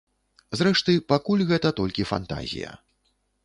[0.59, 2.77] Зрэшты, пакуль гэта толькі фантазія.